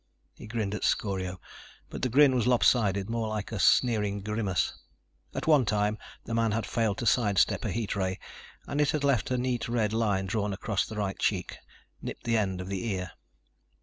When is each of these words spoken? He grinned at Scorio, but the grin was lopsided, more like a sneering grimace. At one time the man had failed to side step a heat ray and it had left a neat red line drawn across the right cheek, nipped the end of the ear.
He 0.33 0.47
grinned 0.47 0.73
at 0.73 0.83
Scorio, 0.83 1.39
but 1.91 2.01
the 2.01 2.09
grin 2.09 2.33
was 2.33 2.47
lopsided, 2.47 3.07
more 3.07 3.27
like 3.27 3.51
a 3.51 3.59
sneering 3.59 4.21
grimace. 4.21 4.73
At 5.35 5.45
one 5.45 5.63
time 5.63 5.99
the 6.25 6.33
man 6.33 6.53
had 6.53 6.65
failed 6.65 6.97
to 6.97 7.05
side 7.05 7.37
step 7.37 7.63
a 7.65 7.71
heat 7.71 7.95
ray 7.95 8.17
and 8.65 8.81
it 8.81 8.89
had 8.89 9.03
left 9.03 9.29
a 9.29 9.37
neat 9.37 9.69
red 9.69 9.93
line 9.93 10.25
drawn 10.25 10.53
across 10.53 10.87
the 10.87 10.95
right 10.97 11.19
cheek, 11.19 11.55
nipped 12.01 12.23
the 12.23 12.35
end 12.35 12.61
of 12.61 12.67
the 12.67 12.83
ear. 12.89 13.11